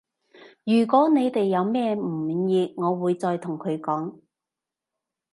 [0.63, 4.15] 如果你哋有咩唔滿意我會再同佢講